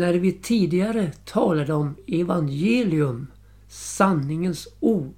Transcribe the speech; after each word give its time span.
När 0.00 0.14
vi 0.14 0.32
tidigare 0.32 1.12
talade 1.24 1.74
om 1.74 1.96
evangelium, 2.06 3.26
sanningens 3.68 4.68
ord, 4.80 5.14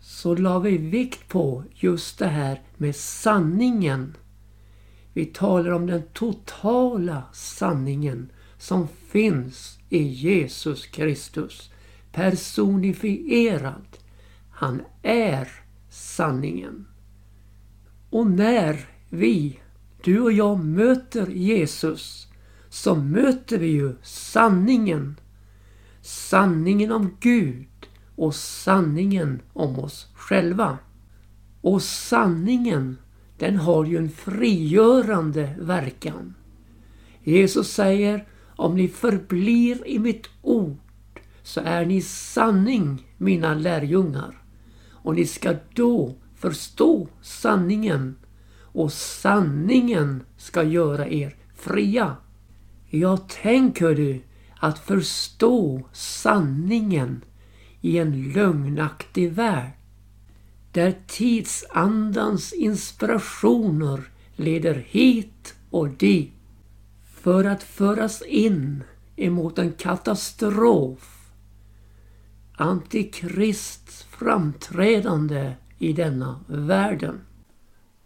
så 0.00 0.34
la 0.34 0.58
vi 0.58 0.76
vikt 0.78 1.28
på 1.28 1.64
just 1.74 2.18
det 2.18 2.26
här 2.26 2.60
med 2.76 2.96
sanningen. 2.96 4.16
Vi 5.12 5.24
talar 5.26 5.70
om 5.70 5.86
den 5.86 6.02
totala 6.12 7.22
sanningen 7.32 8.32
som 8.58 8.88
finns 9.08 9.78
i 9.88 10.02
Jesus 10.02 10.86
Kristus. 10.86 11.70
Personifierad. 12.12 13.98
Han 14.50 14.82
är 15.02 15.48
sanningen. 15.90 16.86
Och 18.10 18.26
när 18.26 18.86
vi, 19.10 19.60
du 20.04 20.20
och 20.20 20.32
jag, 20.32 20.64
möter 20.64 21.26
Jesus 21.26 22.28
så 22.72 22.94
möter 22.94 23.58
vi 23.58 23.66
ju 23.66 23.94
sanningen. 24.02 25.20
Sanningen 26.00 26.92
om 26.92 27.16
Gud 27.20 27.66
och 28.16 28.34
sanningen 28.34 29.42
om 29.52 29.78
oss 29.78 30.08
själva. 30.14 30.78
Och 31.60 31.82
sanningen, 31.82 32.98
den 33.38 33.56
har 33.56 33.84
ju 33.84 33.96
en 33.96 34.10
frigörande 34.10 35.54
verkan. 35.60 36.34
Jesus 37.22 37.72
säger, 37.72 38.28
om 38.56 38.76
ni 38.76 38.88
förblir 38.88 39.88
i 39.88 39.98
mitt 39.98 40.26
ord 40.42 41.20
så 41.42 41.60
är 41.60 41.86
ni 41.86 42.02
sanning 42.02 43.06
mina 43.18 43.54
lärjungar. 43.54 44.42
Och 44.90 45.14
ni 45.14 45.26
ska 45.26 45.54
då 45.74 46.14
förstå 46.36 47.08
sanningen 47.22 48.16
och 48.58 48.92
sanningen 48.92 50.24
ska 50.36 50.62
göra 50.62 51.08
er 51.08 51.36
fria. 51.54 52.16
Ja, 52.94 53.16
tänker 53.16 53.94
du 53.94 54.22
att 54.56 54.78
förstå 54.78 55.82
sanningen 55.92 57.24
i 57.80 57.98
en 57.98 58.32
lögnaktig 58.32 59.32
värld 59.32 59.70
där 60.72 60.94
tidsandans 61.06 62.52
inspirationer 62.52 64.00
leder 64.36 64.74
hit 64.88 65.54
och 65.70 65.88
dit 65.88 66.32
för 67.14 67.44
att 67.44 67.62
föras 67.62 68.22
in 68.22 68.84
emot 69.16 69.58
en 69.58 69.72
katastrof. 69.72 71.32
Antikrists 72.52 74.02
framträdande 74.02 75.52
i 75.78 75.92
denna 75.92 76.40
världen. 76.46 77.20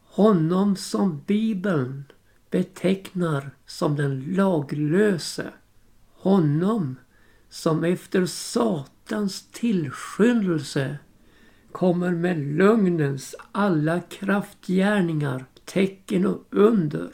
Honom 0.05 0.77
som 0.77 1.23
Bibeln 1.27 2.05
betecknar 2.57 3.51
som 3.67 3.97
den 3.97 4.21
laglöse. 4.21 5.53
Honom 6.13 6.97
som 7.49 7.85
efter 7.85 8.27
Satans 8.27 9.49
tillskyndelse 9.53 10.99
kommer 11.73 12.11
med 12.11 12.39
lögnens 12.39 13.35
alla 13.53 14.01
kraftgärningar, 14.01 15.45
tecken 15.65 16.27
och 16.27 16.45
under 16.51 17.11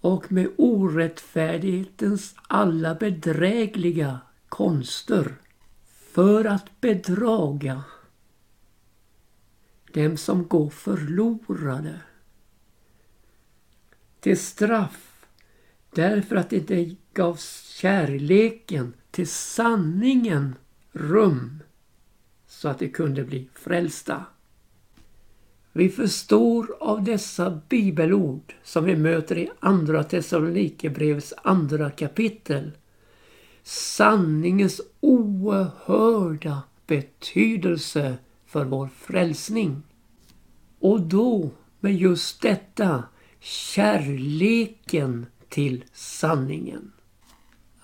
och 0.00 0.32
med 0.32 0.48
orättfärdighetens 0.56 2.34
alla 2.48 2.94
bedrägliga 2.94 4.20
konster 4.48 5.34
för 6.12 6.44
att 6.44 6.80
bedraga 6.80 7.82
dem 9.92 10.16
som 10.16 10.48
går 10.48 10.70
förlorade 10.70 12.00
till 14.24 14.38
straff 14.38 15.26
därför 15.94 16.36
att 16.36 16.50
det 16.50 16.56
inte 16.56 16.96
gavs 17.14 17.76
kärleken 17.80 18.94
till 19.10 19.28
sanningen 19.28 20.54
rum 20.92 21.62
så 22.46 22.68
att 22.68 22.78
de 22.78 22.88
kunde 22.88 23.24
bli 23.24 23.48
frälsta. 23.54 24.24
Vi 25.72 25.88
förstår 25.88 26.76
av 26.80 27.04
dessa 27.04 27.60
bibelord 27.68 28.54
som 28.62 28.84
vi 28.84 28.96
möter 28.96 29.38
i 29.38 29.50
Andra 29.60 30.04
Thessalonikerbrevets 30.04 31.34
andra 31.42 31.90
kapitel 31.90 32.72
sanningens 33.62 34.80
oerhörda 35.00 36.62
betydelse 36.86 38.16
för 38.46 38.64
vår 38.64 38.88
frälsning. 38.96 39.82
Och 40.78 41.00
då 41.00 41.50
med 41.80 41.94
just 41.94 42.42
detta 42.42 43.04
kärleken 43.44 45.26
till 45.48 45.84
sanningen. 45.92 46.92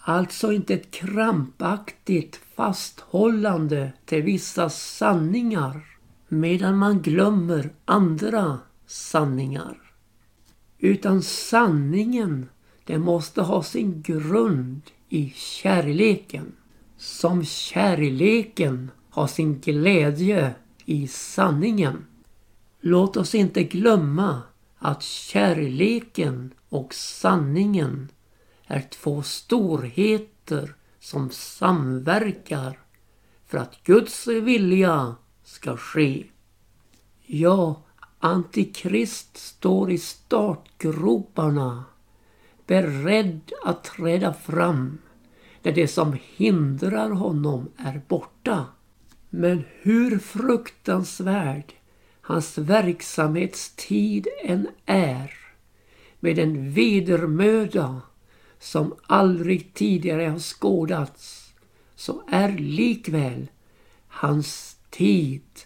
Alltså 0.00 0.52
inte 0.52 0.74
ett 0.74 0.90
krampaktigt 0.90 2.40
fasthållande 2.56 3.92
till 4.04 4.22
vissa 4.22 4.70
sanningar 4.70 5.80
medan 6.28 6.76
man 6.78 7.02
glömmer 7.02 7.72
andra 7.84 8.58
sanningar. 8.86 9.76
Utan 10.78 11.22
sanningen, 11.22 12.48
den 12.84 13.00
måste 13.00 13.42
ha 13.42 13.62
sin 13.62 14.02
grund 14.02 14.82
i 15.08 15.32
kärleken. 15.36 16.52
Som 16.96 17.44
kärleken 17.44 18.90
har 19.10 19.26
sin 19.26 19.60
glädje 19.60 20.54
i 20.84 21.06
sanningen. 21.06 22.06
Låt 22.80 23.16
oss 23.16 23.34
inte 23.34 23.62
glömma 23.62 24.42
att 24.82 25.02
kärleken 25.02 26.54
och 26.68 26.94
sanningen 26.94 28.08
är 28.66 28.80
två 28.80 29.22
storheter 29.22 30.74
som 31.00 31.30
samverkar 31.30 32.78
för 33.46 33.58
att 33.58 33.84
Guds 33.84 34.26
vilja 34.26 35.16
ska 35.44 35.76
ske. 35.76 36.26
Ja, 37.26 37.82
Antikrist 38.18 39.36
står 39.36 39.90
i 39.90 39.98
startgroparna 39.98 41.84
beredd 42.66 43.52
att 43.64 43.84
träda 43.84 44.32
fram 44.32 44.98
när 45.62 45.72
det 45.72 45.88
som 45.88 46.18
hindrar 46.36 47.10
honom 47.10 47.68
är 47.76 48.02
borta. 48.08 48.66
Men 49.30 49.64
hur 49.80 50.18
fruktansvärd 50.18 51.72
hans 52.30 52.58
verksamhetstid 52.58 54.28
än 54.44 54.68
är 54.86 55.34
med 56.20 56.38
en 56.38 56.70
vedermöda 56.72 58.02
som 58.58 58.94
aldrig 59.06 59.74
tidigare 59.74 60.22
har 60.22 60.38
skådats 60.38 61.52
så 61.94 62.22
är 62.28 62.52
likväl 62.58 63.50
hans 64.08 64.76
tid 64.90 65.60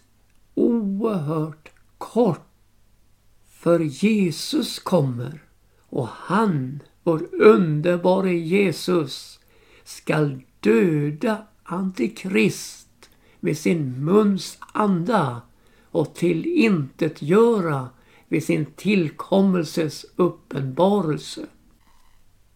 oerhört 0.55 1.71
kort. 1.99 2.49
För 3.49 3.81
Jesus 3.81 4.79
kommer 4.79 5.43
och 5.81 6.09
han, 6.09 6.83
vår 7.03 7.35
underbara 7.35 8.33
Jesus, 8.33 9.41
skall 9.85 10.43
döda 10.61 11.47
Antikrist 11.63 13.11
med 13.41 13.59
sin 13.59 14.05
muns 14.05 14.59
anda 14.61 15.43
och 15.95 16.15
tillintetgöra 16.15 17.89
vid 18.29 18.45
sin 18.45 18.67
tillkommelses 18.67 20.07
uppenbarelse. 20.17 21.47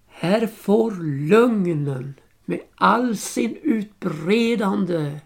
Här 0.07 0.47
får 0.47 0.91
lögnen 1.29 2.15
med 2.45 2.61
all 2.75 3.17
sin 3.17 3.57
utbredande 3.63 5.21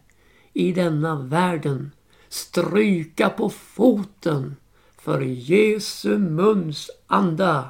i 0.52 0.72
denna 0.72 1.22
världen 1.22 1.90
stryka 2.28 3.30
på 3.30 3.50
foten 3.50 4.56
för 4.98 5.20
Jesu 5.20 6.18
muns 6.18 6.90
anda, 7.06 7.68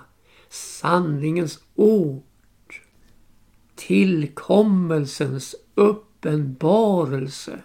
sanningens 0.49 1.61
ord, 1.75 2.23
tillkommelsens 3.75 5.55
uppenbarelse. 5.75 7.63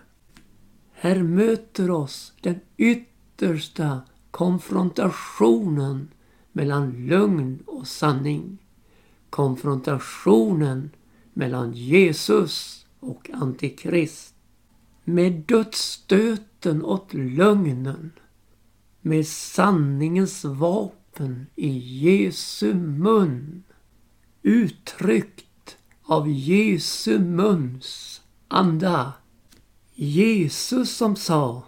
Här 1.00 1.24
möter 1.24 1.92
oss 1.92 2.34
den 2.42 2.60
yttersta 2.78 4.02
konfrontationen 4.32 6.08
mellan 6.52 7.08
lögn 7.08 7.60
och 7.66 7.88
sanning. 7.88 8.58
Konfrontationen 9.30 10.90
mellan 11.34 11.74
Jesus 11.74 12.86
och 13.00 13.30
Antikrist 13.34 14.36
med 15.04 15.34
dödsstöten 15.34 16.84
åt 16.84 17.14
lögnen, 17.14 18.12
med 19.02 19.28
sanningens 19.28 20.46
vapen 20.46 21.48
i 21.56 21.70
Jesu 21.78 22.74
mun, 22.74 23.64
uttryckt 24.42 25.78
av 26.04 26.30
Jesu 26.30 27.20
muns 27.20 28.22
anda. 28.48 29.14
Jesus 30.00 30.98
som 30.98 31.16
sa 31.16 31.64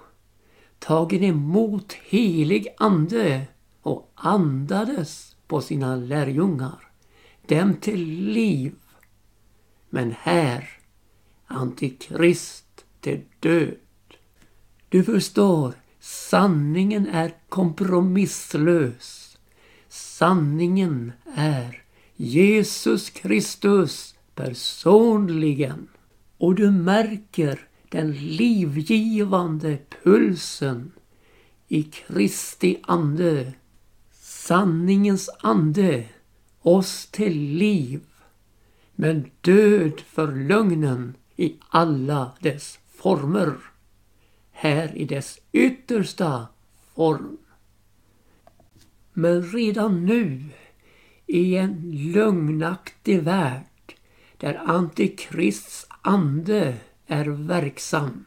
tagen 0.80 1.24
emot 1.24 1.94
helig 1.94 2.68
ande 2.78 3.48
och 3.82 4.12
andades 4.16 5.36
på 5.48 5.62
sina 5.62 5.96
lärjungar, 5.96 6.92
dem 7.48 7.76
till 7.76 8.06
liv. 8.24 8.76
Men 9.90 10.16
här, 10.20 10.70
antikrist 11.48 12.86
till 13.02 13.22
död. 13.40 13.76
Du 14.90 15.04
förstår, 15.04 15.74
sanningen 16.00 17.08
är 17.08 17.34
kompromisslös. 17.50 19.38
Sanningen 19.88 21.12
är 21.36 21.84
Jesus 22.16 23.10
Kristus 23.10 24.16
personligen. 24.36 25.88
Och 26.38 26.56
du 26.56 26.72
märker 26.72 27.69
den 27.90 28.12
livgivande 28.12 29.78
pulsen 30.04 30.92
i 31.68 31.84
Kristi 31.84 32.80
ande. 32.84 33.54
Sanningens 34.12 35.30
ande 35.40 36.06
oss 36.62 37.08
till 37.12 37.38
liv 37.38 38.02
men 38.96 39.32
död 39.42 40.02
för 40.02 40.28
lögnen 40.28 41.16
i 41.36 41.56
alla 41.70 42.32
dess 42.40 42.80
former. 42.88 43.54
Här 44.52 44.98
i 44.98 45.06
dess 45.06 45.40
yttersta 45.52 46.48
form. 46.96 47.38
Men 49.14 49.44
redan 49.44 50.06
nu 50.06 50.44
i 51.26 51.56
en 51.56 51.92
lögnaktig 52.14 53.24
värld 53.24 53.94
där 54.38 54.62
Antikrists 54.66 55.88
ande 56.02 56.78
är 57.10 57.26
verksam. 57.26 58.26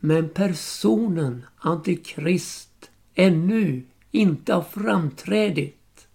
Men 0.00 0.28
personen 0.28 1.46
Antikrist 1.56 2.90
ännu 3.14 3.82
inte 4.10 4.54
har 4.54 4.62
framträdit 4.62 6.06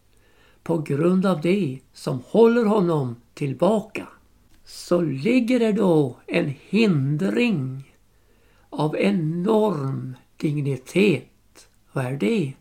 på 0.63 0.77
grund 0.77 1.25
av 1.25 1.41
det 1.41 1.79
som 1.93 2.21
håller 2.25 2.65
honom 2.65 3.15
tillbaka. 3.33 4.07
Så 4.65 5.01
ligger 5.01 5.59
det 5.59 5.71
då 5.71 6.17
en 6.27 6.53
hindring 6.69 7.93
av 8.69 8.97
enorm 8.97 10.15
dignitet. 10.37 11.67
Vad 11.91 12.05
är 12.05 12.17
det? 12.17 12.53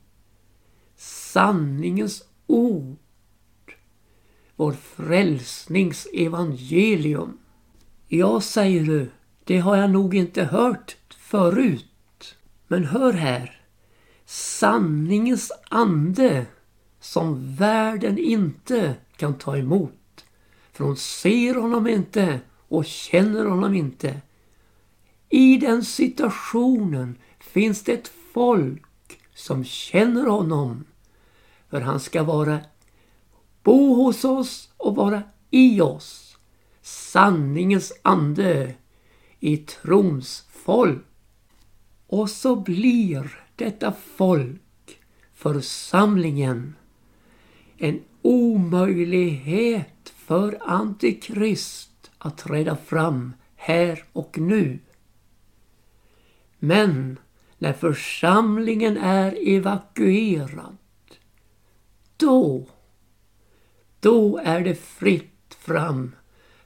Sanningens 0.96 2.24
ord. 2.46 2.96
Vår 4.56 4.72
frälsningsevangelium. 4.72 7.38
Jag 8.08 8.42
säger 8.42 8.84
du, 8.84 9.10
det 9.48 9.58
har 9.58 9.76
jag 9.76 9.90
nog 9.90 10.14
inte 10.14 10.44
hört 10.44 10.96
förut. 11.16 12.36
Men 12.66 12.84
hör 12.84 13.12
här. 13.12 13.60
Sanningens 14.26 15.52
ande 15.68 16.46
som 17.00 17.54
världen 17.54 18.18
inte 18.18 18.94
kan 19.16 19.38
ta 19.38 19.56
emot. 19.56 20.24
För 20.72 20.84
hon 20.84 20.96
ser 20.96 21.54
honom 21.54 21.86
inte 21.86 22.40
och 22.68 22.84
känner 22.84 23.44
honom 23.44 23.74
inte. 23.74 24.20
I 25.28 25.56
den 25.56 25.84
situationen 25.84 27.18
finns 27.40 27.82
det 27.82 27.92
ett 27.92 28.10
folk 28.32 29.20
som 29.34 29.64
känner 29.64 30.26
honom. 30.26 30.84
För 31.70 31.80
han 31.80 32.00
ska 32.00 32.22
vara 32.22 32.58
bo 33.62 33.94
hos 33.94 34.24
oss 34.24 34.72
och 34.76 34.96
vara 34.96 35.22
i 35.50 35.80
oss. 35.80 36.38
Sanningens 36.82 37.92
ande 38.02 38.74
i 39.40 39.56
trons 39.56 40.46
folk. 40.50 41.04
Och 42.06 42.30
så 42.30 42.56
blir 42.56 43.38
detta 43.56 43.92
folk, 44.16 45.00
församlingen, 45.34 46.74
en 47.76 48.02
omöjlighet 48.22 50.12
för 50.16 50.58
Antikrist 50.60 52.10
att 52.18 52.38
träda 52.38 52.76
fram 52.76 53.32
här 53.56 54.04
och 54.12 54.38
nu. 54.38 54.78
Men 56.58 57.18
när 57.58 57.72
församlingen 57.72 58.96
är 58.96 59.48
evakuerad, 59.48 60.76
då, 62.16 62.66
då 64.00 64.38
är 64.38 64.60
det 64.60 64.74
fritt 64.74 65.56
fram 65.58 66.14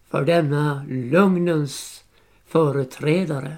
för 0.04 0.24
denna 0.24 0.86
lögnens 0.88 2.01
företrädare 2.52 3.56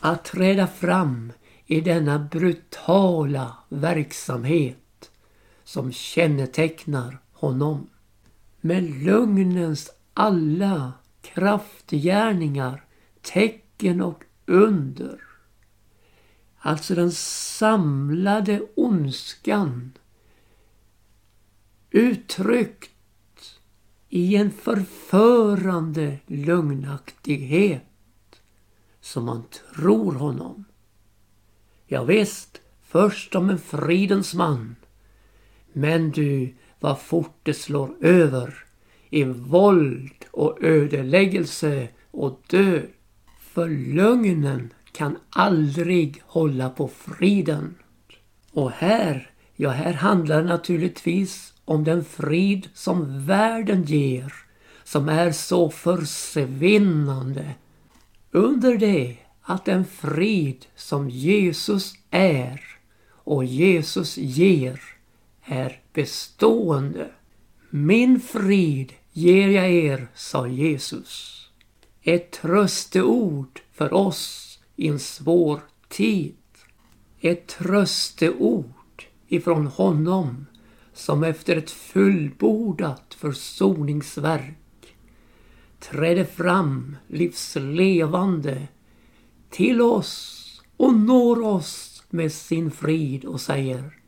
att 0.00 0.24
träda 0.24 0.66
fram 0.66 1.32
i 1.66 1.80
denna 1.80 2.18
brutala 2.18 3.56
verksamhet 3.68 5.10
som 5.64 5.92
kännetecknar 5.92 7.18
honom. 7.32 7.90
Med 8.60 9.04
lögnens 9.04 9.90
alla 10.14 10.92
kraftgärningar, 11.22 12.84
tecken 13.22 14.00
och 14.00 14.24
under. 14.46 15.20
Alltså 16.58 16.94
den 16.94 17.12
samlade 17.12 18.62
ondskan 18.76 19.92
uttryckt 21.90 22.90
i 24.08 24.36
en 24.36 24.50
förförande 24.50 26.18
lögnaktighet 26.26 27.93
som 29.04 29.24
man 29.24 29.42
tror 29.76 30.12
honom. 30.12 30.64
Ja, 31.86 32.04
visst, 32.04 32.60
först 32.82 33.34
om 33.34 33.50
en 33.50 33.58
fridens 33.58 34.34
man. 34.34 34.76
Men 35.72 36.10
du, 36.10 36.54
vad 36.80 37.00
fort 37.00 37.38
det 37.42 37.54
slår 37.54 37.94
över 38.00 38.54
i 39.10 39.24
våld 39.24 40.24
och 40.30 40.62
ödeläggelse 40.62 41.88
och 42.10 42.40
död. 42.46 42.82
För 43.40 43.68
lögnen 43.94 44.70
kan 44.92 45.18
aldrig 45.30 46.22
hålla 46.26 46.70
på 46.70 46.88
friden. 46.88 47.74
Och 48.52 48.70
här, 48.70 49.30
ja 49.56 49.70
här 49.70 49.92
handlar 49.92 50.42
det 50.42 50.48
naturligtvis 50.48 51.54
om 51.64 51.84
den 51.84 52.04
frid 52.04 52.68
som 52.74 53.26
världen 53.26 53.82
ger, 53.82 54.32
som 54.84 55.08
är 55.08 55.32
så 55.32 55.70
försvinnande. 55.70 57.54
Under 58.36 58.78
det 58.78 59.16
att 59.42 59.64
den 59.64 59.84
frid 59.84 60.66
som 60.76 61.10
Jesus 61.10 61.94
är 62.10 62.60
och 63.08 63.44
Jesus 63.44 64.18
ger 64.18 64.80
är 65.44 65.80
bestående. 65.92 67.10
Min 67.70 68.20
frid 68.20 68.92
ger 69.12 69.48
jag 69.48 69.70
er, 69.70 70.08
sa 70.14 70.46
Jesus. 70.46 71.44
Ett 72.02 72.30
trösteord 72.30 73.60
för 73.72 73.94
oss 73.94 74.58
i 74.76 74.88
en 74.88 74.98
svår 74.98 75.60
tid. 75.88 76.36
Ett 77.20 77.46
trösteord 77.46 79.04
ifrån 79.28 79.66
honom 79.66 80.46
som 80.92 81.24
efter 81.24 81.56
ett 81.56 81.70
fullbordat 81.70 83.14
försoningsverk 83.18 84.63
trädde 85.90 86.24
fram 86.24 86.96
livslevande 87.06 88.68
till 89.50 89.82
oss 89.82 90.40
och 90.76 90.94
når 90.94 91.42
oss 91.42 92.02
med 92.10 92.32
sin 92.32 92.70
frid 92.70 93.24
och 93.24 93.40
säger 93.40 93.98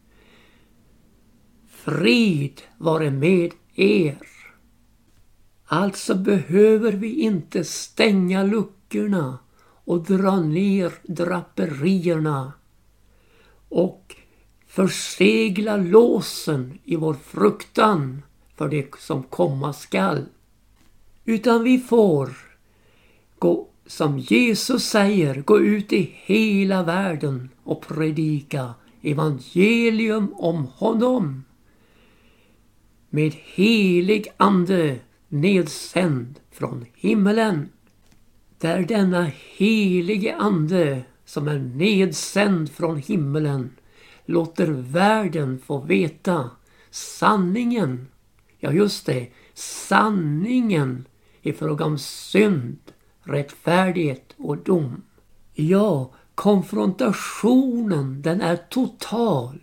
Frid 1.69 2.63
vare 2.79 3.11
med 3.11 3.53
er. 3.75 4.19
Alltså 5.67 6.15
behöver 6.15 6.93
vi 6.93 7.21
inte 7.21 7.65
stänga 7.65 8.43
luckorna 8.43 9.39
och 9.63 10.05
dra 10.05 10.41
ner 10.41 10.93
draperierna 11.03 12.53
och 13.69 14.17
försegla 14.67 15.77
låsen 15.77 16.79
i 16.85 16.97
vår 16.97 17.15
fruktan 17.15 18.23
för 18.57 18.69
det 18.69 18.95
som 18.99 19.23
komma 19.23 19.73
skall. 19.73 20.27
Utan 21.29 21.63
vi 21.65 21.79
får 21.79 22.31
gå, 23.39 23.69
som 23.87 24.19
Jesus 24.19 24.85
säger, 24.85 25.43
gå 25.43 25.61
ut 25.61 25.93
i 25.93 26.11
hela 26.15 26.83
världen 26.83 27.51
och 27.65 27.87
predika 27.89 28.75
evangelium 29.03 30.35
om 30.35 30.67
honom 30.67 31.45
med 33.11 33.35
helig 33.45 34.29
ande 34.37 34.99
nedsänd 35.29 36.41
från 36.51 36.87
himmelen. 36.95 37.69
Där 38.59 38.83
denna 38.83 39.31
helige 39.57 40.37
ande 40.37 41.03
som 41.25 41.49
är 41.49 41.59
nedsänd 41.59 42.71
från 42.71 42.97
himmelen 42.97 43.71
låter 44.27 44.67
världen 44.67 45.59
få 45.59 45.79
veta 45.79 46.51
sanningen. 46.91 48.09
Ja, 48.59 48.73
just 48.73 49.07
det. 49.07 49.29
Sanningen 49.55 51.05
i 51.47 51.53
fråga 51.53 51.85
om 51.85 51.99
synd, 51.99 52.79
rättfärdighet 53.23 54.35
och 54.37 54.57
dom. 54.57 55.03
Ja, 55.55 56.11
konfrontationen 56.35 58.23
den 58.23 58.41
är 58.41 58.57
total. 58.57 59.59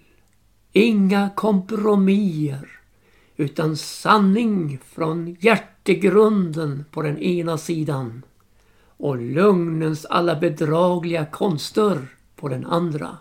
Inga 0.71 1.29
kompromisser. 1.35 2.69
utan 3.35 3.77
sanning 3.77 4.79
från 4.85 5.37
hjärtegrunden 5.39 6.85
på 6.91 7.01
den 7.01 7.17
ena 7.17 7.57
sidan 7.57 8.23
och 8.97 9.17
lögnens 9.17 10.05
alla 10.05 10.35
bedragliga 10.35 11.25
konster 11.25 12.07
på 12.35 12.47
den 12.47 12.65
andra. 12.65 13.17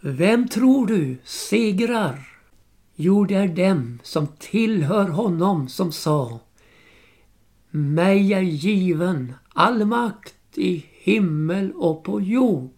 Vem 0.00 0.48
tror 0.48 0.86
du 0.86 1.18
segrar? 1.24 2.28
Jo, 2.94 3.24
det 3.24 3.34
är 3.34 3.48
dem 3.48 3.98
som 4.02 4.26
tillhör 4.26 5.08
honom 5.08 5.68
som 5.68 5.92
sa 5.92 6.40
mig 7.70 8.32
är 8.32 8.40
given 8.40 9.34
all 9.48 9.84
makt 9.84 10.58
i 10.58 10.86
himmel 10.90 11.72
och 11.72 12.04
på 12.04 12.20
jord. 12.20 12.70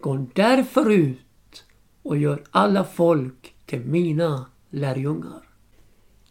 Gå 0.00 0.26
därför 0.34 0.90
ut 0.90 1.64
och 2.02 2.16
gör 2.16 2.44
alla 2.50 2.84
folk 2.84 3.54
till 3.66 3.80
mina 3.80 4.46
lärjungar. 4.70 5.48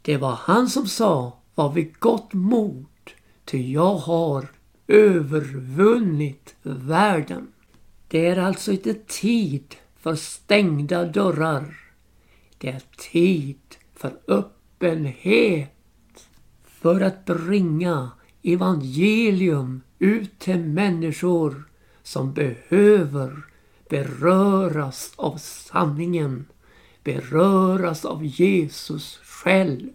Det 0.02 0.18
var 0.18 0.36
han 0.36 0.70
som 0.70 0.88
sa, 0.88 1.40
var 1.56 1.74
vid 1.74 2.00
gott 2.00 2.34
mod, 2.34 2.86
ty 3.46 3.72
jag 3.72 3.96
har 3.96 4.52
övervunnit 4.88 6.56
världen. 6.64 7.48
Det 8.08 8.28
är 8.28 8.38
alltså 8.38 8.72
inte 8.72 8.94
tid 8.94 9.76
för 9.98 10.16
stängda 10.16 11.06
dörrar. 11.06 11.76
Det 12.58 12.70
är 12.70 12.84
tid 13.12 13.62
för 13.96 14.20
öppenhet. 14.28 15.77
För 16.88 17.02
att 17.02 17.26
bringa 17.26 18.12
evangelium 18.44 19.82
ut 20.00 20.40
till 20.40 20.60
människor 20.60 21.70
som 22.04 22.34
behöver 22.34 23.46
beröras 23.90 25.14
av 25.16 25.38
sanningen, 25.38 26.46
beröras 27.04 28.06
av 28.06 28.26
Jesus 28.26 29.20
själv. 29.24 29.90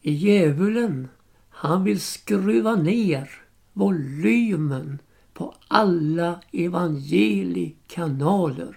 Djävulen, 0.00 1.08
han 1.48 1.84
vill 1.84 2.00
skruva 2.00 2.74
ner 2.74 3.30
volymen 3.72 4.98
på 5.32 5.54
alla 5.68 6.40
evangeliekanaler 6.52 8.76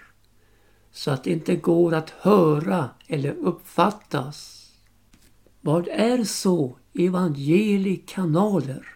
så 0.91 1.11
att 1.11 1.23
det 1.23 1.31
inte 1.31 1.55
går 1.55 1.93
att 1.93 2.09
höra 2.09 2.89
eller 3.07 3.31
uppfattas. 3.31 4.62
Vad 5.65 5.87
är 5.87 6.23
så 6.23 6.75
evangeliekanaler? 6.93 8.87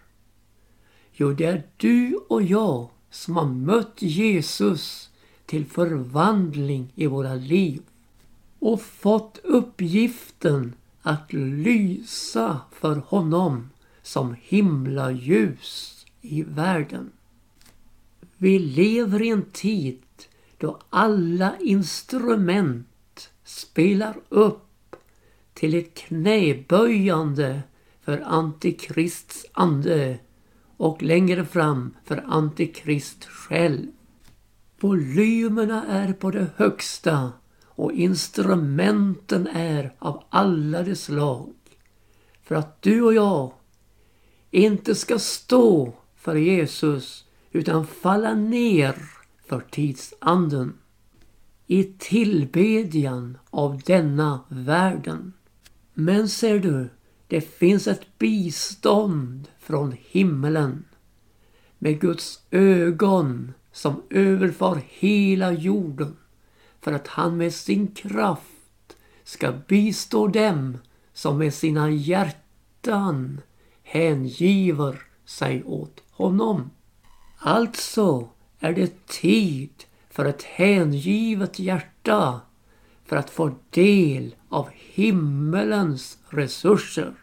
Jo, 1.14 1.34
det 1.34 1.46
är 1.46 1.64
du 1.78 2.20
och 2.30 2.44
jag 2.44 2.90
som 3.10 3.36
har 3.36 3.46
mött 3.46 4.02
Jesus 4.02 5.10
till 5.46 5.66
förvandling 5.66 6.92
i 6.96 7.08
våra 7.08 7.36
liv 7.36 7.82
och 8.60 8.82
fått 8.82 9.40
uppgiften 9.44 10.74
att 11.02 11.34
lysa 11.34 12.62
för 12.72 12.96
honom 12.96 13.70
som 14.02 14.36
himlaljus 14.42 16.06
i 16.22 16.44
världen. 16.44 17.12
Vi 18.38 18.60
lever 18.60 19.22
i 19.22 19.30
en 19.30 19.46
tid 19.52 20.04
då 20.58 20.80
alla 20.90 21.58
instrument 21.60 23.30
spelar 23.44 24.18
upp 24.30 24.67
till 25.58 25.76
ett 25.76 25.94
knäböjande 25.94 27.62
för 28.02 28.22
Antikrists 28.26 29.46
ande 29.52 30.20
och 30.78 31.04
längre 31.04 31.46
fram 31.46 31.94
för 32.06 32.24
Antikrist 32.28 33.26
själv. 33.26 33.88
Volymerna 34.80 35.86
är 35.86 36.14
på 36.14 36.32
det 36.32 36.48
högsta 36.56 37.32
och 37.66 37.92
instrumenten 37.92 39.48
är 39.48 39.94
av 40.00 40.24
alla 40.30 40.84
de 40.84 40.96
slag. 40.96 41.54
För 42.44 42.56
att 42.56 42.82
du 42.82 43.02
och 43.02 43.14
jag 43.14 43.52
inte 44.52 44.96
ska 44.96 45.20
stå 45.20 45.94
för 46.16 46.36
Jesus 46.36 47.26
utan 47.52 47.88
falla 47.88 48.34
ner 48.34 48.96
för 49.48 49.60
tidsanden 49.60 50.74
i 51.68 51.84
tillbedjan 51.84 53.38
av 53.50 53.82
denna 53.86 54.40
världen. 54.50 55.34
Men 56.00 56.30
ser 56.30 56.60
du, 56.60 56.90
det 57.28 57.42
finns 57.42 57.88
ett 57.88 58.18
bistånd 58.18 59.48
från 59.60 59.96
himmelen 60.10 60.86
med 61.78 62.02
Guds 62.02 62.40
ögon 62.52 63.54
som 63.72 64.04
överfar 64.10 64.82
hela 64.88 65.52
jorden 65.52 66.18
för 66.82 66.92
att 66.92 67.08
han 67.08 67.38
med 67.38 67.54
sin 67.54 67.88
kraft 67.88 68.98
ska 69.24 69.52
bistå 69.68 70.28
dem 70.28 70.78
som 71.14 71.38
med 71.38 71.54
sina 71.54 71.90
hjärtan 71.90 73.42
hängiver 73.84 75.02
sig 75.26 75.64
åt 75.64 76.04
honom. 76.12 76.70
Alltså 77.38 78.30
är 78.60 78.74
det 78.74 79.08
tid 79.08 79.84
för 80.10 80.26
ett 80.26 80.44
hängivet 80.44 81.60
hjärta 81.60 82.42
för 83.08 83.16
att 83.16 83.30
få 83.30 83.56
del 83.70 84.36
av 84.50 84.70
himmelens 84.74 86.18
resurser. 86.30 87.14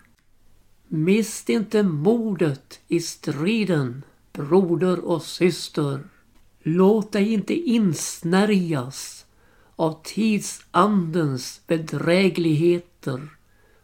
Mist 0.88 1.48
inte 1.48 1.82
modet 1.82 2.80
i 2.88 3.00
striden, 3.00 4.02
broder 4.32 5.04
och 5.04 5.22
syster. 5.22 6.00
Låt 6.62 7.12
dig 7.12 7.32
inte 7.32 7.54
insnärjas 7.54 9.26
av 9.76 10.00
tidsandens 10.02 11.60
bedrägligheter 11.66 13.28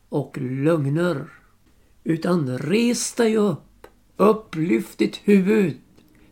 och 0.09 0.39
lögner. 0.41 1.33
Utan 2.05 2.59
res 2.59 3.15
dig 3.15 3.37
upp, 3.37 3.87
upplyft 4.17 4.99
ditt 4.99 5.17
huvud, 5.17 5.77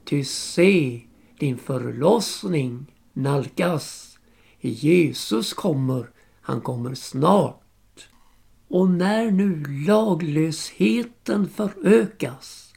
ty 0.05 0.25
se, 0.25 1.01
din 1.39 1.59
förlossning 1.59 2.87
nalkas. 3.13 4.08
Jesus 4.61 5.53
kommer, 5.53 6.11
han 6.41 6.61
kommer 6.61 6.95
snart. 6.95 8.09
Och 8.69 8.91
när 8.91 9.31
nu 9.31 9.65
laglösheten 9.87 11.49
förökas 11.49 12.75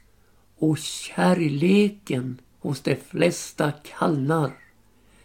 och 0.58 0.78
kärleken 0.78 2.38
hos 2.58 2.80
de 2.80 2.96
flesta 2.96 3.72
kallnar, 3.72 4.52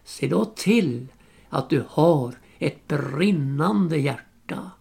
se 0.04 0.28
då 0.28 0.46
till 0.46 1.08
att 1.50 1.70
du 1.70 1.86
har 1.88 2.36
ett 2.60 2.88
brinnande 2.88 3.98
hjärta. 3.98 4.72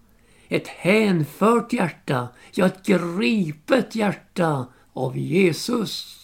Ett 0.48 0.68
hänfört 0.68 1.72
hjärta, 1.72 2.28
ja 2.52 2.66
ett 2.66 2.86
gripet 2.86 3.94
hjärta 3.94 4.66
av 4.92 5.18
Jesus. 5.18 6.16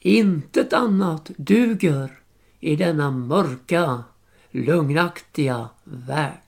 Intet 0.00 0.72
annat 0.72 1.30
duger 1.36 2.10
i 2.60 2.76
denna 2.76 3.10
mörka, 3.10 4.04
lögnaktiga 4.50 5.68
värld. 5.84 6.40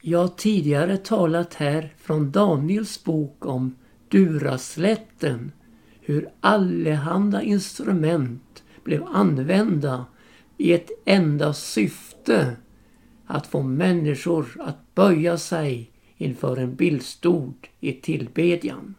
Jag 0.00 0.18
har 0.18 0.28
tidigare 0.28 0.96
talat 0.96 1.54
här 1.54 1.94
från 1.98 2.30
Daniels 2.30 3.04
bok 3.04 3.46
om 3.46 3.76
Duraslätten, 4.08 5.52
hur 6.00 6.28
allehanda 6.40 7.42
instrument 7.42 8.64
blev 8.84 9.04
använda 9.04 10.06
i 10.56 10.72
ett 10.72 10.90
enda 11.04 11.52
syfte 11.52 12.56
att 13.26 13.46
få 13.46 13.62
människor 13.62 14.46
att 14.60 14.94
böja 14.94 15.38
sig 15.38 15.90
inför 16.16 16.56
en 16.56 16.74
bildstod 16.74 17.54
i 17.80 17.92
tillbedjan. 17.92 18.94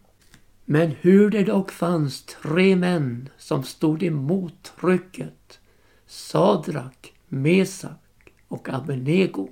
Men 0.66 0.92
hur 0.92 1.30
det 1.30 1.44
dock 1.44 1.72
fanns 1.72 2.24
tre 2.24 2.76
män 2.76 3.30
som 3.38 3.64
stod 3.64 4.04
emot 4.04 4.74
trycket, 4.80 5.60
Sadrak, 6.08 7.14
Mesak 7.28 8.34
och 8.48 8.70
Abednego, 8.70 9.50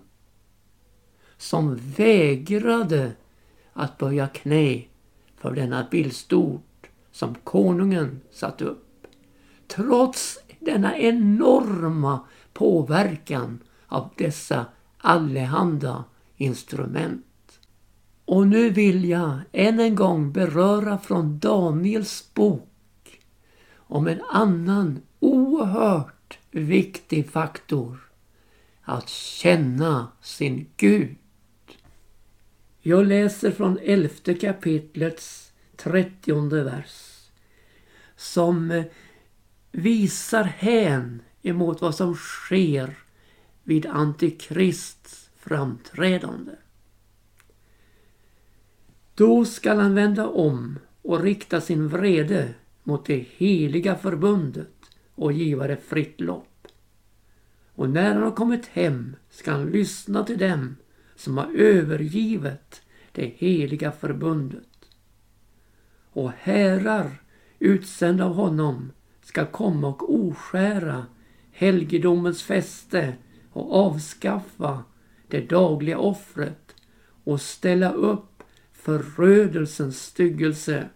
som 1.38 1.76
vägrade 1.76 3.12
att 3.74 3.98
böja 3.98 4.28
knä 4.28 4.84
för 5.38 5.52
denna 5.52 5.88
bildstort 5.92 6.88
som 7.12 7.36
konungen 7.36 8.22
satt 8.32 8.62
upp. 8.62 9.08
Trots 9.68 10.40
denna 10.60 10.98
enorma 10.98 12.20
påverkan 12.54 13.60
av 13.88 14.10
dessa 14.18 14.66
allehanda 14.98 16.04
instrument. 16.38 17.60
Och 18.26 18.48
nu 18.48 18.70
vill 18.70 19.10
jag 19.10 19.40
än 19.52 19.80
en 19.80 19.96
gång 19.96 20.32
beröra 20.32 20.98
från 20.98 21.40
Daniels 21.40 22.34
bok 22.34 23.22
om 23.78 24.08
en 24.08 24.22
annan 24.30 25.02
oerhört 25.20 26.15
viktig 26.56 27.30
faktor. 27.30 28.00
Att 28.82 29.10
känna 29.10 30.08
sin 30.22 30.70
Gud. 30.78 31.16
Jag 32.82 33.08
läser 33.08 33.52
från 33.52 33.80
elfte 33.84 34.34
kapitlets 34.34 35.54
trettionde 35.76 36.64
vers. 36.64 37.30
Som 38.16 38.72
eh, 38.72 38.86
visar 39.72 40.44
hän 40.44 41.22
emot 41.42 41.82
vad 41.82 41.96
som 41.96 42.16
sker 42.16 42.98
vid 43.64 43.86
Antikrists 43.86 45.30
framträdande. 45.38 46.52
Då 49.16 49.46
skall 49.46 49.80
han 49.80 49.96
vända 49.96 50.28
om 50.28 50.80
och 51.02 51.22
rikta 51.22 51.62
sin 51.62 51.88
vrede 51.88 52.54
mot 52.84 53.06
det 53.06 53.26
heliga 53.38 53.96
förbundet 53.96 54.75
och 55.16 55.32
giva 55.32 55.68
det 55.68 55.78
fritt 55.78 56.22
lopp. 56.22 56.68
Och 57.76 57.90
när 57.90 58.14
han 58.14 58.24
har 58.24 58.32
kommit 58.32 58.66
hem 58.66 59.16
ska 59.30 59.52
han 59.52 59.66
lyssna 59.66 60.24
till 60.24 60.38
dem 60.38 60.76
som 61.16 61.38
har 61.38 61.52
övergivet 61.56 62.82
det 63.12 63.34
heliga 63.38 63.92
förbundet. 63.92 64.68
Och 66.12 66.32
härar 66.32 67.12
utsända 67.60 68.26
av 68.26 68.34
honom 68.34 68.92
ska 69.22 69.46
komma 69.46 69.88
och 69.88 70.16
oskära 70.16 71.06
helgedomens 71.52 72.44
fäste 72.44 73.14
och 73.52 73.76
avskaffa 73.76 74.84
det 75.28 75.50
dagliga 75.50 75.98
offret 75.98 76.76
och 77.24 77.42
ställa 77.42 77.92
upp 77.92 78.44
förödelsens 78.72 80.02
styggelse. 80.02 80.90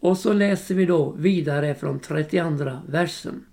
Och 0.00 0.18
så 0.18 0.32
läser 0.32 0.74
vi 0.74 0.86
då 0.86 1.10
vidare 1.10 1.74
från 1.74 2.00
32 2.00 2.80
versen. 2.88 3.46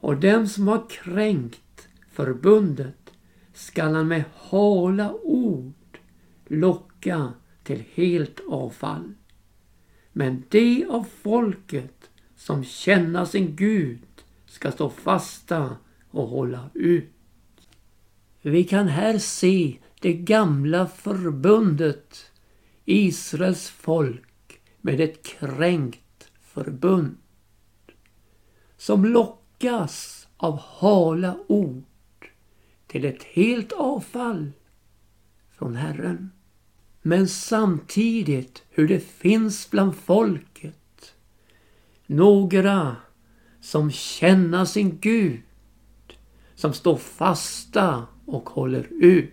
Och 0.00 0.16
dem 0.16 0.46
som 0.46 0.68
har 0.68 0.88
kränkt 0.90 1.88
förbundet 2.10 3.12
skall 3.54 3.94
han 3.94 4.08
med 4.08 4.24
hala 4.34 5.12
ord 5.22 5.98
locka 6.46 7.32
till 7.64 7.84
helt 7.94 8.40
avfall. 8.48 9.14
Men 10.12 10.44
de 10.48 10.84
av 10.84 11.06
folket 11.22 12.10
som 12.36 12.64
känner 12.64 13.24
sin 13.24 13.56
Gud 13.56 14.02
ska 14.46 14.72
stå 14.72 14.90
fasta 14.90 15.76
och 16.10 16.28
hålla 16.28 16.70
ut. 16.74 17.08
Vi 18.42 18.64
kan 18.64 18.88
här 18.88 19.18
se 19.18 19.76
det 20.00 20.12
gamla 20.12 20.86
förbundet, 20.86 22.30
Israels 22.84 23.68
folk 23.68 24.31
med 24.82 25.00
ett 25.00 25.22
kränkt 25.22 26.30
förbund. 26.40 27.16
Som 28.76 29.04
lockas 29.04 30.28
av 30.36 30.58
hala 30.58 31.38
ord 31.46 31.84
till 32.86 33.04
ett 33.04 33.22
helt 33.22 33.72
avfall 33.72 34.52
från 35.50 35.76
Herren. 35.76 36.30
Men 37.02 37.28
samtidigt 37.28 38.62
hur 38.70 38.88
det 38.88 39.00
finns 39.00 39.70
bland 39.70 39.96
folket 39.96 41.14
några 42.06 42.96
som 43.60 43.90
känner 43.90 44.64
sin 44.64 44.98
Gud, 45.00 45.42
som 46.54 46.72
står 46.72 46.96
fasta 46.96 48.06
och 48.26 48.50
håller 48.50 48.88
ut. 48.90 49.32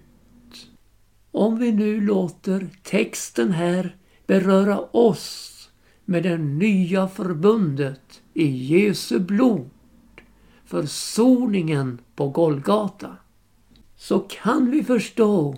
Om 1.31 1.59
vi 1.59 1.71
nu 1.71 2.01
låter 2.01 2.69
texten 2.83 3.51
här 3.51 3.95
beröra 4.29 4.79
oss 4.91 5.69
med 6.05 6.23
det 6.23 6.37
nya 6.37 7.07
förbundet 7.07 8.21
i 8.33 8.47
Jesu 8.47 9.19
blod, 9.19 9.69
försoningen 10.65 12.01
på 12.15 12.29
Golgata, 12.29 13.17
så 13.95 14.19
kan 14.19 14.71
vi 14.71 14.83
förstå 14.83 15.57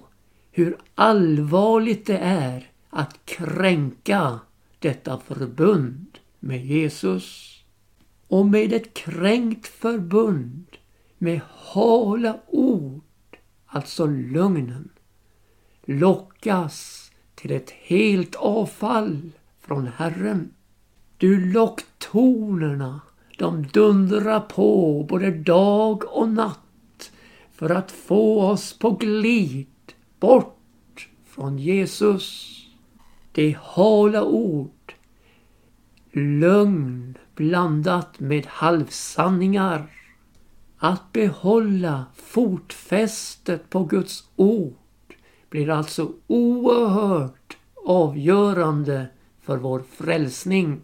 hur 0.52 0.78
allvarligt 0.96 2.06
det 2.06 2.18
är 2.18 2.72
att 2.90 3.26
kränka 3.26 4.40
detta 4.80 5.20
förbund 5.20 6.20
med 6.40 6.66
Jesus. 6.66 7.58
Och 8.28 8.46
med 8.46 8.74
ett 8.74 8.94
kränkt 8.94 9.68
förbund 9.68 10.66
med 11.18 11.42
hala 11.48 12.40
ord, 12.48 13.38
alltså 13.66 14.06
lögnen, 14.06 14.90
lockas 15.86 17.01
till 17.42 17.52
ett 17.52 17.72
helt 17.72 18.36
avfall 18.36 19.32
från 19.62 19.88
Herren. 19.88 20.54
Du 21.18 21.54
locktonerna, 21.54 23.02
de 23.38 23.68
dundrar 23.68 24.40
på 24.40 25.06
både 25.10 25.32
dag 25.32 26.04
och 26.08 26.30
natt 26.30 27.12
för 27.52 27.70
att 27.70 27.92
få 27.92 28.42
oss 28.42 28.80
på 28.80 28.92
glid 28.92 29.68
bort 30.20 31.10
från 31.26 31.58
Jesus. 31.58 32.58
Det 33.32 33.58
hala 33.62 34.24
ord, 34.24 34.94
lögn 36.12 37.18
blandat 37.36 38.20
med 38.20 38.46
halvsanningar. 38.46 39.88
Att 40.78 41.12
behålla 41.12 42.06
fotfästet 42.16 43.70
på 43.70 43.84
Guds 43.84 44.24
ord 44.36 44.81
blir 45.52 45.70
alltså 45.70 46.14
oerhört 46.28 47.58
avgörande 47.86 49.08
för 49.42 49.58
vår 49.58 49.84
frälsning. 49.92 50.82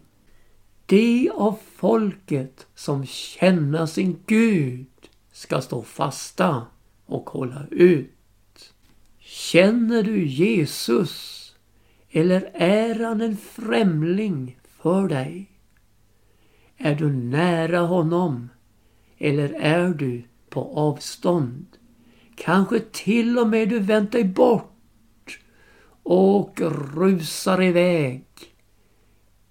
De 0.86 1.30
av 1.30 1.58
folket 1.76 2.66
som 2.74 3.06
känner 3.06 3.86
sin 3.86 4.22
Gud 4.26 4.86
ska 5.32 5.60
stå 5.60 5.82
fasta 5.82 6.66
och 7.06 7.30
hålla 7.30 7.66
ut. 7.70 8.74
Känner 9.18 10.02
du 10.02 10.26
Jesus? 10.26 11.44
Eller 12.10 12.50
är 12.54 13.04
han 13.04 13.20
en 13.20 13.36
främling 13.36 14.58
för 14.68 15.08
dig? 15.08 15.50
Är 16.76 16.94
du 16.94 17.12
nära 17.12 17.80
honom? 17.80 18.48
Eller 19.18 19.52
är 19.60 19.88
du 19.88 20.22
på 20.48 20.60
avstånd? 20.74 21.77
Kanske 22.38 22.80
till 22.80 23.38
och 23.38 23.48
med 23.48 23.68
du 23.68 23.78
vänt 23.78 24.12
dig 24.12 24.24
bort 24.24 25.38
och 26.02 26.60
rusar 26.94 27.62
iväg. 27.62 28.24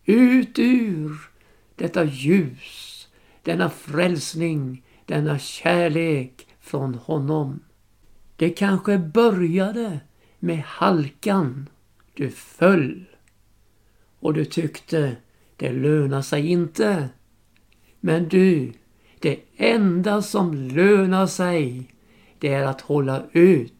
Ut 0.06 0.60
ur 0.60 1.30
detta 1.76 2.04
ljus, 2.04 3.08
denna 3.44 3.70
frälsning, 3.70 4.84
denna 5.06 5.40
kärlek 5.40 6.48
från 6.60 6.94
honom. 6.94 7.60
Det 8.36 8.50
kanske 8.50 8.98
började 8.98 10.00
med 10.40 10.60
halkan. 10.60 11.70
Du 12.14 12.30
föll. 12.30 13.06
Och 14.20 14.34
du 14.34 14.46
tyckte 14.46 15.16
det 15.56 15.72
lönar 15.72 16.22
sig 16.22 16.48
inte. 16.48 17.10
Men 18.00 18.30
du, 18.30 18.74
det 19.20 19.40
enda 19.58 20.22
som 20.22 20.54
lönar 20.54 21.28
sig 21.28 21.92
det 22.40 22.54
är 22.54 22.64
att 22.64 22.82
hålla 22.82 23.24
ut. 23.32 23.74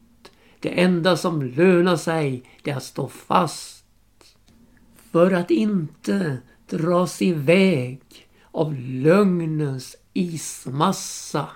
Det 0.60 0.82
enda 0.82 1.18
som 1.18 1.42
lönar 1.42 1.96
sig 1.96 2.44
det 2.64 2.72
är 2.72 2.78
att 2.78 2.84
stå 2.84 3.08
fast. 3.08 3.86
För 5.12 5.32
att 5.32 5.52
inte 5.52 6.38
dras 6.70 7.22
iväg 7.22 8.02
av 8.52 8.76
lögnens 8.80 9.96
ismassa. 10.14 11.48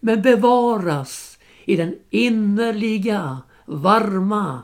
Men 0.00 0.22
bevaras 0.22 1.38
i 1.64 1.76
den 1.76 1.98
innerliga, 2.10 3.38
varma 3.66 4.62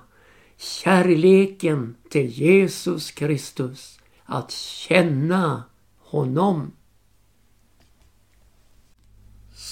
kärleken 0.56 1.96
till 2.10 2.26
Jesus 2.26 3.10
Kristus. 3.10 3.98
Att 4.24 4.50
känna 4.50 5.62
honom. 5.98 6.72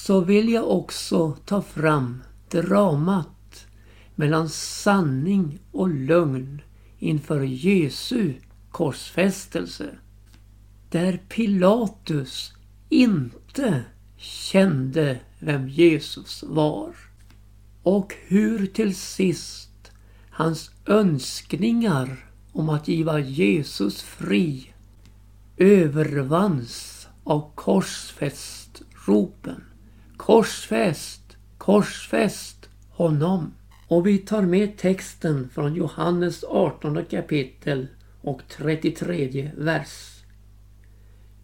Så 0.07 0.21
vill 0.21 0.49
jag 0.49 0.71
också 0.71 1.37
ta 1.45 1.62
fram 1.62 2.23
dramat 2.51 3.66
mellan 4.14 4.49
sanning 4.49 5.59
och 5.73 5.88
lögn 5.88 6.62
inför 6.99 7.40
Jesu 7.40 8.35
korsfästelse. 8.71 9.99
Där 10.90 11.23
Pilatus 11.29 12.53
inte 12.88 13.85
kände 14.16 15.21
vem 15.38 15.69
Jesus 15.69 16.45
var 16.47 16.95
och 17.83 18.14
hur 18.27 18.66
till 18.66 18.97
sist 18.97 19.90
hans 20.31 20.71
önskningar 20.87 22.31
om 22.53 22.69
att 22.69 22.88
giva 22.88 23.21
Jesus 23.21 24.03
fri 24.03 24.73
övervanns 25.57 27.09
av 27.25 27.51
korsfästropen. 27.55 29.65
Korsfäst, 30.16 31.37
korsfäst 31.59 32.68
honom. 32.90 33.55
Och 33.88 34.07
vi 34.07 34.18
tar 34.18 34.42
med 34.42 34.76
texten 34.76 35.48
från 35.48 35.74
Johannes 35.74 36.44
18 36.44 37.05
kapitel 37.05 37.87
och 38.20 38.42
33 38.48 39.50
vers. 39.57 40.22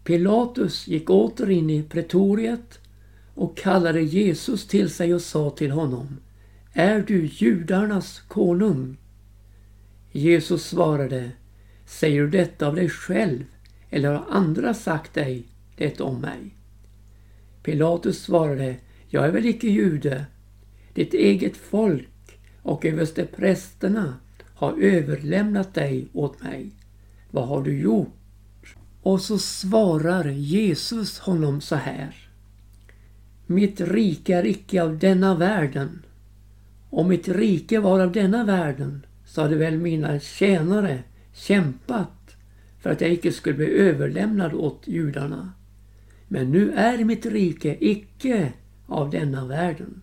Pilatus 0.03 0.87
gick 0.87 1.09
åter 1.09 1.49
in 1.49 1.69
i 1.69 1.83
pretoriet 1.83 2.79
och 3.35 3.57
kallade 3.57 4.01
Jesus 4.01 4.67
till 4.67 4.89
sig 4.89 5.13
och 5.13 5.21
sa 5.21 5.49
till 5.49 5.71
honom 5.71 6.17
är 6.75 6.99
du 6.99 7.25
judarnas 7.25 8.19
konung? 8.19 8.97
Jesus 10.11 10.65
svarade, 10.65 11.31
säger 11.85 12.21
du 12.21 12.29
detta 12.29 12.67
av 12.67 12.75
dig 12.75 12.89
själv 12.89 13.43
eller 13.89 14.09
har 14.09 14.25
andra 14.29 14.73
sagt 14.73 15.13
dig 15.13 15.47
det 15.75 16.01
om 16.01 16.21
mig? 16.21 16.55
Pilatus 17.63 18.23
svarade, 18.23 18.75
jag 19.07 19.25
är 19.25 19.31
väl 19.31 19.45
icke 19.45 19.67
jude. 19.67 20.25
ditt 20.93 21.13
eget 21.13 21.57
folk 21.57 22.39
och 22.61 22.85
översteprästerna 22.85 24.15
har 24.55 24.81
överlämnat 24.81 25.73
dig 25.73 26.07
åt 26.13 26.43
mig. 26.43 26.71
Vad 27.31 27.47
har 27.47 27.63
du 27.63 27.79
gjort? 27.79 28.75
Och 29.01 29.21
så 29.21 29.37
svarar 29.37 30.29
Jesus 30.29 31.19
honom 31.19 31.61
så 31.61 31.75
här. 31.75 32.15
Mitt 33.45 33.81
rike 33.81 34.35
är 34.35 34.45
icke 34.45 34.83
av 34.83 34.99
denna 34.99 35.35
världen. 35.35 36.05
Om 36.89 37.07
mitt 37.07 37.27
rike 37.27 37.79
var 37.79 37.99
av 37.99 38.11
denna 38.11 38.43
världen 38.43 39.05
så 39.25 39.41
hade 39.41 39.55
väl 39.55 39.77
mina 39.77 40.19
tjänare 40.19 41.03
kämpat 41.33 42.35
för 42.79 42.89
att 42.89 43.01
jag 43.01 43.11
icke 43.11 43.31
skulle 43.31 43.55
bli 43.55 43.65
överlämnad 43.65 44.53
åt 44.53 44.87
judarna. 44.87 45.51
Men 46.33 46.51
nu 46.51 46.71
är 46.71 47.03
mitt 47.03 47.25
rike 47.25 47.77
icke 47.79 48.53
av 48.87 49.09
denna 49.09 49.45
världen. 49.45 50.01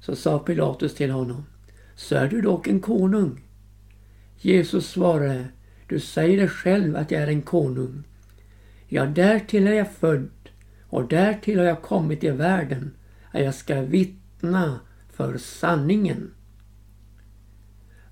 Så 0.00 0.16
sa 0.16 0.38
Pilatus 0.38 0.94
till 0.94 1.10
honom, 1.10 1.46
så 1.94 2.14
är 2.14 2.28
du 2.28 2.40
dock 2.40 2.68
en 2.68 2.80
konung. 2.80 3.40
Jesus 4.38 4.90
svarade, 4.90 5.44
du 5.88 6.00
säger 6.00 6.40
det 6.40 6.48
själv 6.48 6.96
att 6.96 7.10
jag 7.10 7.22
är 7.22 7.26
en 7.26 7.42
konung. 7.42 8.02
Ja, 8.88 9.06
därtill 9.06 9.66
är 9.66 9.72
jag 9.72 9.92
född 9.92 10.30
och 10.86 11.08
därtill 11.08 11.58
har 11.58 11.66
jag 11.66 11.82
kommit 11.82 12.24
i 12.24 12.30
världen 12.30 12.94
att 13.30 13.42
jag 13.42 13.54
ska 13.54 13.80
vittna 13.80 14.80
för 15.08 15.38
sanningen. 15.38 16.30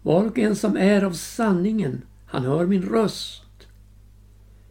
Var 0.02 0.24
och 0.24 0.38
en 0.38 0.56
som 0.56 0.76
är 0.76 1.02
av 1.02 1.12
sanningen, 1.12 2.02
han 2.26 2.44
hör 2.44 2.66
min 2.66 2.82
röst. 2.82 3.49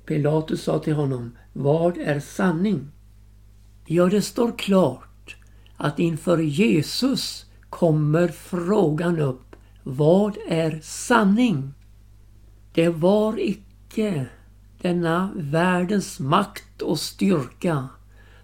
Pilatus 0.09 0.63
sa 0.63 0.79
till 0.79 0.93
honom, 0.93 1.37
vad 1.53 1.97
är 1.97 2.19
sanning? 2.19 2.91
Ja, 3.85 4.05
det 4.05 4.21
står 4.21 4.57
klart 4.57 5.35
att 5.77 5.99
inför 5.99 6.37
Jesus 6.37 7.45
kommer 7.69 8.27
frågan 8.27 9.19
upp, 9.19 9.55
vad 9.83 10.37
är 10.47 10.79
sanning? 10.83 11.73
Det 12.73 12.89
var 12.89 13.39
icke 13.39 14.25
denna 14.81 15.31
världens 15.35 16.19
makt 16.19 16.81
och 16.81 16.99
styrka 16.99 17.87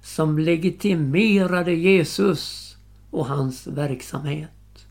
som 0.01 0.39
legitimerade 0.39 1.73
Jesus 1.73 2.75
och 3.11 3.25
hans 3.25 3.67
verksamhet. 3.67 4.87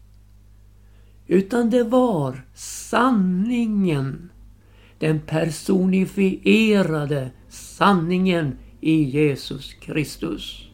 Utan 1.26 1.70
det 1.70 1.84
var 1.84 2.46
sanningen, 2.54 4.30
den 5.04 5.20
personifierade 5.20 7.30
sanningen 7.48 8.58
i 8.80 9.02
Jesus 9.02 9.74
Kristus. 9.74 10.68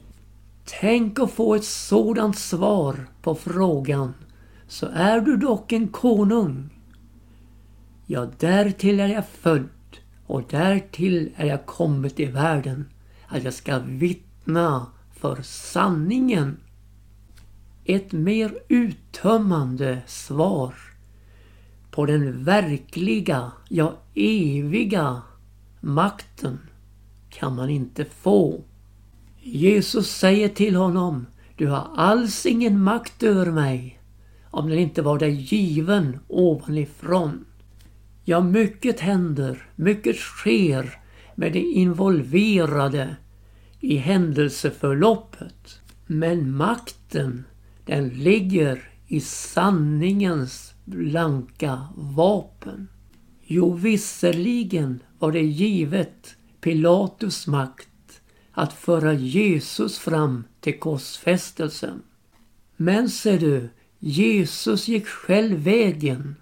Tänk 0.81 1.19
att 1.19 1.31
få 1.31 1.55
ett 1.55 1.65
sådant 1.65 2.39
svar 2.39 3.07
på 3.23 3.35
frågan, 3.35 4.15
så 4.69 4.87
är 4.93 5.21
du 5.21 5.37
dock 5.37 5.73
en 5.73 5.89
konung. 5.89 6.71
Ja, 8.07 8.29
därtill 8.39 9.01
är 9.01 9.09
jag 9.09 9.27
född 9.27 9.69
och 10.27 10.43
därtill 10.51 11.33
är 11.37 11.47
jag 11.47 11.67
kommit 11.67 12.21
i 12.21 12.27
världen, 12.27 12.89
att 13.27 13.45
jag 13.45 13.55
ska 13.55 13.79
vittna 13.79 14.87
för 15.13 15.43
sanningen. 15.43 16.57
Ett 17.85 18.13
mer 18.13 18.59
uttömmande 18.69 20.03
svar 20.07 20.90
på 21.91 22.07
den 22.07 22.45
verkliga, 22.45 23.53
ja 23.69 23.97
eviga 24.15 25.23
makten 25.81 26.59
kan 27.31 27.57
man 27.57 27.71
inte 27.71 28.05
få. 28.05 28.65
Jesus 29.43 30.11
säger 30.11 30.49
till 30.49 30.77
honom, 30.77 31.27
du 31.57 31.67
har 31.67 31.91
alls 31.97 32.47
ingen 32.47 32.83
makt 32.83 33.23
över 33.23 33.53
mig 33.53 34.01
om 34.51 34.69
den 34.69 34.79
inte 34.79 35.03
var 35.03 35.19
dig 35.19 35.33
given 35.33 36.19
ovanifrån. 36.29 37.45
Ja, 38.25 38.41
mycket 38.41 39.01
händer, 39.01 39.69
mycket 39.77 40.17
sker 40.17 40.99
med 41.35 41.53
de 41.53 41.61
involverade 41.61 43.17
i 43.81 43.97
händelseförloppet. 43.97 45.81
Men 46.07 46.57
makten, 46.57 47.45
den 47.85 48.09
ligger 48.09 48.91
i 49.07 49.21
sanningens 49.21 50.70
blanka 50.91 51.89
vapen. 51.97 52.89
Jo, 53.43 53.73
visserligen 53.73 55.03
var 55.19 55.33
det 55.33 55.43
givet 55.43 56.37
Pilatus 56.61 57.47
makt 57.47 58.21
att 58.53 58.73
föra 58.73 59.13
Jesus 59.13 59.99
fram 59.99 60.45
till 60.61 60.79
korsfästelsen. 60.79 62.03
Men 62.77 63.11
ser 63.11 63.39
du, 63.39 63.69
Jesus 63.99 64.89
gick 64.89 65.07
själv 65.07 65.59
vägen 65.59 66.37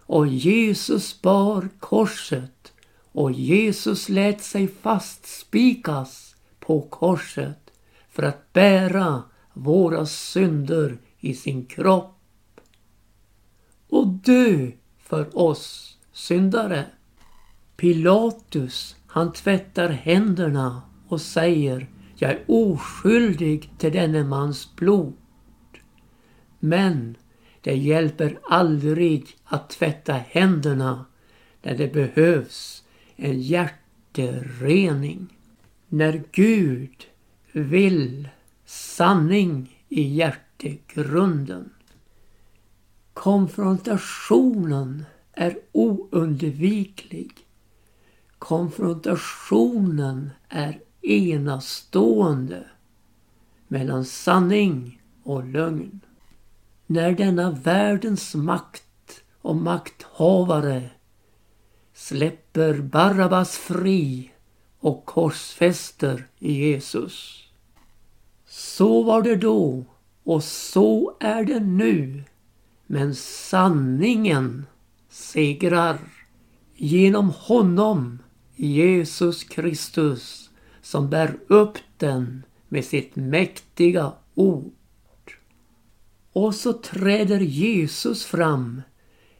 och 0.00 0.26
Jesus 0.26 1.22
bar 1.22 1.68
korset 1.78 2.72
och 3.12 3.32
Jesus 3.32 4.08
lät 4.08 4.42
sig 4.42 4.68
fastspikas 4.68 6.36
på 6.60 6.80
korset 6.80 7.70
för 8.10 8.22
att 8.22 8.52
bära 8.52 9.22
våra 9.52 10.06
synder 10.06 10.98
i 11.20 11.34
sin 11.34 11.66
kropp 11.66 12.17
och 13.88 14.06
dö 14.06 14.70
för 14.98 15.38
oss 15.38 15.96
syndare. 16.12 16.86
Pilatus, 17.76 18.96
han 19.06 19.32
tvättar 19.32 19.88
händerna 19.88 20.82
och 21.08 21.20
säger 21.20 21.88
jag 22.20 22.30
är 22.30 22.44
oskyldig 22.46 23.70
till 23.78 23.92
denne 23.92 24.24
mans 24.24 24.76
blod. 24.76 25.14
Men 26.58 27.16
det 27.60 27.76
hjälper 27.76 28.38
aldrig 28.50 29.36
att 29.44 29.70
tvätta 29.70 30.12
händerna 30.12 31.06
när 31.62 31.76
det 31.76 31.92
behövs 31.92 32.84
en 33.16 33.40
hjärterening. 33.42 35.26
När 35.88 36.22
Gud 36.32 37.06
vill 37.52 38.28
sanning 38.64 39.84
i 39.88 40.02
hjärtegrunden. 40.02 41.70
Konfrontationen 43.18 45.04
är 45.32 45.58
oundviklig. 45.72 47.32
Konfrontationen 48.38 50.30
är 50.48 50.80
enastående 51.02 52.64
mellan 53.68 54.04
sanning 54.04 55.02
och 55.22 55.46
lögn. 55.46 56.00
När 56.86 57.12
denna 57.12 57.50
världens 57.50 58.34
makt 58.34 59.22
och 59.42 59.56
makthavare 59.56 60.90
släpper 61.94 62.80
Barabbas 62.80 63.56
fri 63.56 64.32
och 64.80 65.04
korsfäster 65.04 66.26
Jesus. 66.38 67.44
Så 68.46 69.02
var 69.02 69.22
det 69.22 69.36
då 69.36 69.84
och 70.24 70.44
så 70.44 71.16
är 71.20 71.44
det 71.44 71.60
nu. 71.60 72.24
Men 72.90 73.14
sanningen 73.14 74.66
segrar 75.08 75.98
genom 76.76 77.30
honom, 77.30 78.18
Jesus 78.56 79.44
Kristus, 79.44 80.50
som 80.82 81.10
bär 81.10 81.38
upp 81.46 81.78
den 81.96 82.42
med 82.68 82.84
sitt 82.84 83.16
mäktiga 83.16 84.12
ord. 84.34 84.72
Och 86.32 86.54
så 86.54 86.72
träder 86.72 87.40
Jesus 87.40 88.24
fram 88.24 88.82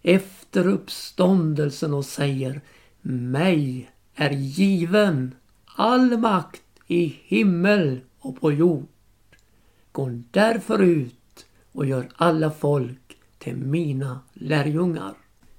efter 0.03 0.67
uppståndelsen 0.67 1.95
och 1.95 2.05
säger 2.05 2.61
Mig 3.03 3.91
är 4.15 4.31
given 4.31 5.35
all 5.65 6.19
makt 6.19 6.63
i 6.87 7.19
himmel 7.25 8.01
och 8.19 8.41
på 8.41 8.53
jord. 8.53 8.89
Gå 9.93 10.11
därför 10.31 10.83
ut 10.83 11.47
och 11.73 11.87
gör 11.87 12.09
alla 12.17 12.51
folk 12.51 13.08
till 13.39 13.57
mina 13.57 14.21
lärjungar. 14.35 15.15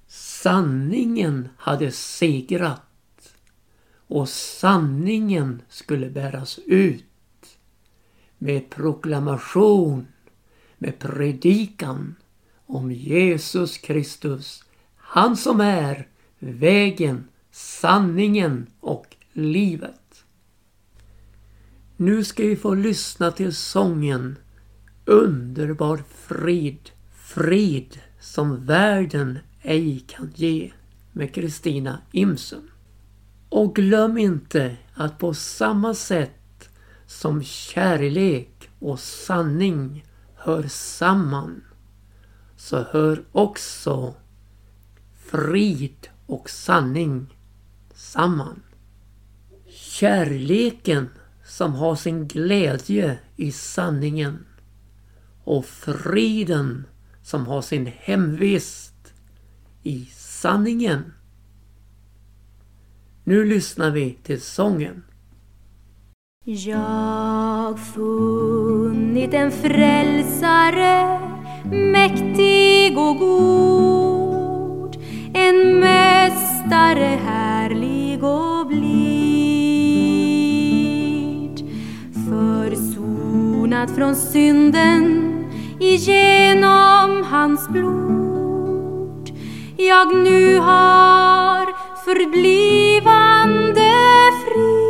Sanningen 0.07 1.49
hade 1.57 1.91
segrat 1.91 3.33
och 4.07 4.29
sanningen 4.29 5.61
skulle 5.69 6.09
bäras 6.09 6.59
ut 6.65 7.05
med 8.37 8.69
proklamation 8.69 10.07
med 10.77 10.99
predikan 10.99 12.15
om 12.65 12.91
Jesus 12.91 13.77
Kristus. 13.77 14.63
Han 14.95 15.37
som 15.37 15.61
är 15.61 16.07
vägen, 16.39 17.27
sanningen 17.51 18.67
och 18.79 19.15
livet. 19.33 20.23
Nu 21.97 22.23
ska 22.23 22.43
vi 22.43 22.55
få 22.55 22.73
lyssna 22.73 23.31
till 23.31 23.55
sången 23.55 24.37
Underbar 25.05 26.03
frid, 26.15 26.89
frid 27.29 27.99
som 28.19 28.65
världen 28.65 29.39
ej 29.61 29.99
kan 29.99 30.31
ge 30.35 30.71
med 31.11 31.33
Kristina 31.33 32.01
Imsen. 32.11 32.71
Och 33.49 33.75
glöm 33.75 34.17
inte 34.17 34.77
att 34.93 35.17
på 35.17 35.33
samma 35.33 35.93
sätt 35.93 36.69
som 37.05 37.43
kärlek 37.43 38.69
och 38.79 38.99
sanning 38.99 40.05
hör 40.35 40.63
samman 40.67 41.63
så 42.57 42.85
hör 42.91 43.23
också 43.31 44.13
frid 45.31 46.07
och 46.25 46.49
sanning 46.49 47.37
samman. 47.93 48.61
Kärleken 49.67 51.09
som 51.45 51.73
har 51.73 51.95
sin 51.95 52.27
glädje 52.27 53.19
i 53.35 53.51
sanningen 53.51 54.45
och 55.43 55.65
friden 55.65 56.85
som 57.29 57.47
har 57.47 57.61
sin 57.61 57.91
hemvist 57.99 59.13
i 59.83 60.05
sanningen. 60.15 61.13
Nu 63.23 63.45
lyssnar 63.45 63.91
vi 63.91 64.17
till 64.23 64.41
sången. 64.41 65.03
Jag 66.45 67.79
funnit 67.79 69.33
en 69.33 69.51
frälsare 69.51 71.19
mäktig 71.71 72.97
och 72.97 73.17
god 73.17 74.95
en 75.33 75.79
mästare 75.79 77.19
härlig 77.25 78.23
och 78.23 78.67
blid 78.67 78.89
försonad 82.29 83.95
från 83.95 84.15
synden 84.15 85.28
igenom 85.79 87.23
hans 87.23 87.69
blod 87.69 88.29
jag 89.77 90.15
nu 90.15 90.57
har 90.59 91.65
förblivande 92.05 93.91
frid. 94.45 94.88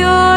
Och 0.00 0.31